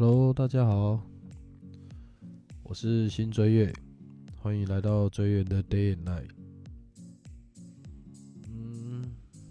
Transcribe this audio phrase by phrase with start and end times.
[0.00, 1.02] Hello，大家好，
[2.62, 3.72] 我是新追月，
[4.36, 6.28] 欢迎来到追月的 Day and Night。
[8.46, 9.04] 嗯，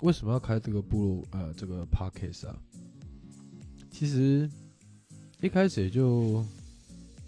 [0.00, 2.58] 为什么要开这个部落呃这个 Podcast 啊？
[3.90, 4.50] 其实
[5.42, 6.42] 一开始也就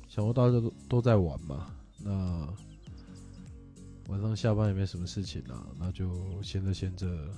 [0.08, 1.70] 想说大家都都在玩嘛，
[2.02, 2.48] 那
[4.08, 7.28] 晚上下班也没什么事情啊，那就闲着闲着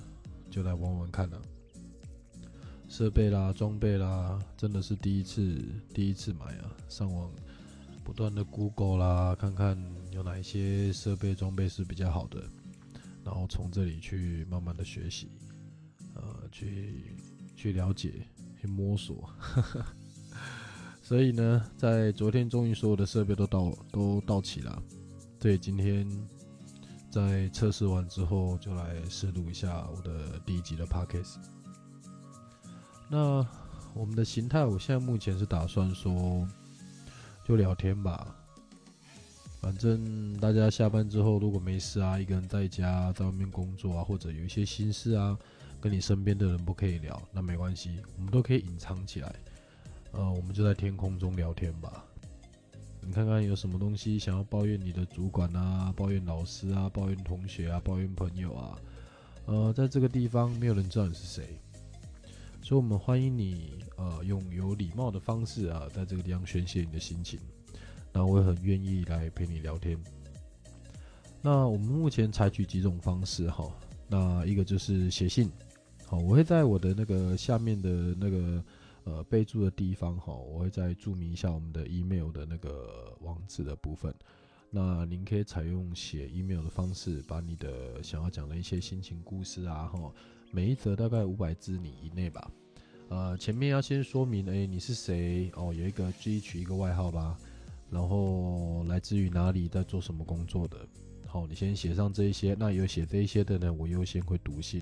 [0.49, 1.41] 就来玩玩看了。
[2.97, 5.61] 设备啦、装备啦，真的是第一次
[5.93, 6.71] 第一次买啊！
[6.87, 7.29] 上网
[8.05, 9.77] 不断的 Google 啦，看看
[10.11, 12.41] 有哪一些设备装备是比较好的，
[13.21, 15.27] 然后从这里去慢慢的学习，
[16.13, 17.17] 呃，去
[17.53, 18.13] 去了解、
[18.61, 19.29] 去摸索。
[21.03, 24.81] 所以呢，在昨天终于所有的设备都到都到齐了，
[25.37, 26.09] 对，今天
[27.11, 31.39] 在测试完之后，就来试录一下我的第一集的 Podcast。
[33.07, 33.45] 那
[33.93, 36.47] 我们的形态，我现在目前是打算说，
[37.43, 38.35] 就聊天吧。
[39.61, 45.37] 反正大家下班之后，如果没事啊，一个人在家，在外面工作啊，或者有一些心事啊，
[45.81, 49.35] 跟你身边的人不可以聊，那没关系，我们都可以隐藏起来。
[50.11, 52.03] 呃，我们就在天空中聊天吧。
[53.01, 58.77] 你看看有什么东西想要抱怨你的主管啊，抱怨老师啊，抱怨同学啊，抱怨朋友啊。
[59.45, 61.59] 呃，在这个地方，没有人知道你是谁。
[62.65, 67.39] 所以，我们欢迎你，呃，用有礼貌的方式啊，在这个地方宣泄你的心情。
[68.11, 69.95] 那我也很愿意来陪你聊天。
[71.43, 73.71] 那我们目前采取几种方式哈。
[74.07, 75.51] 那一个就是写信，
[76.07, 78.65] 好，我会在我的那个下面的那个
[79.03, 84.11] 呃备注的地方哈，我会再注明一下我们的 email 的那个网址的部分。
[84.69, 90.11] 那您可以采用写 email 的方式，把你的想要讲的一些心情故事啊，哈。
[90.51, 92.49] 每一则大概五百字你以内吧，
[93.09, 95.51] 呃，前面要先说明，哎，你是谁？
[95.55, 97.37] 哦，有一个自取一个外号吧，
[97.89, 100.77] 然后来自于哪里，在做什么工作的。
[101.27, 102.55] 好，你先写上这一些。
[102.57, 104.81] 那有写这一些的呢，我优先会读信。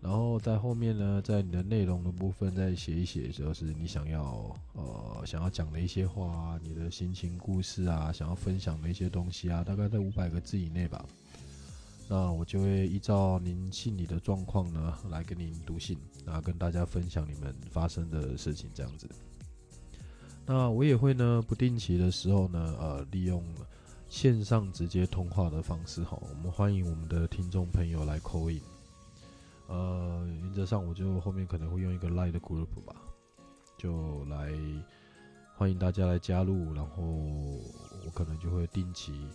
[0.00, 11.04] 然后在后面呢，在你的内容的部分再写一写，就是你想要呃想要讲的一些话啊，你的心情故事啊，想要分享的一些东西啊，大概在五百个字以内吧。
[12.08, 19.08] 那我就会依照您信里的状况呢，来跟您读信，然后跟大家分享你们发生的事情这样子。
[20.46, 23.42] 那我也会呢，不定期的时候呢，呃，利用
[24.08, 28.75] 线上直接通话的方式哈，我们欢迎我们的听众朋友来 call in。
[29.68, 32.94] 呃，原则上我就后面可能会用一个 Line 的 group 吧，
[33.76, 34.52] 就来
[35.56, 39.28] 欢迎大家来加入，然后我可能就会定期。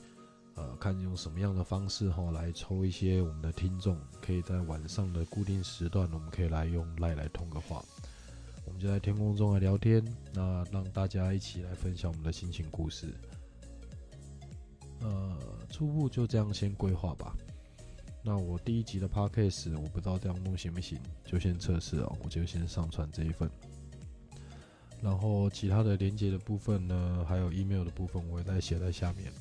[0.56, 7.82] 呃，看用什么样的方式哈，来抽一些我们的听众，可以在晚上的固定时段，我们可以来用赖来通个话，
[8.66, 13.14] 我们就在天空中来聊天，那让大家一起来分享我们的心情故事。
[15.00, 15.38] 呃，
[15.70, 17.34] 初步就这样先规划吧。
[18.24, 23.50] 那我第一集的 podcast 我不知道这样弄行不行，就先测试哦，我就先上传这一份，
[25.02, 29.32] 然后其他的连接的部分呢，还有 email 的部分，我会再写在下面。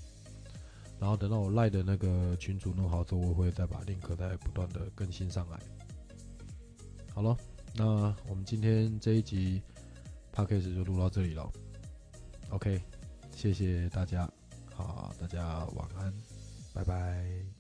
[0.99, 5.59] 然后等到我赖的那个群主弄好之后，我会再把 link 再不断的更新上来。
[7.15, 7.37] 好了，
[7.75, 9.63] 那我们今天这一集
[10.33, 11.51] podcast 就录到这里了。
[12.51, 12.81] OK，
[13.35, 14.31] 谢谢大家，
[14.75, 16.13] 好，大家晚安，
[16.75, 17.60] 拜拜。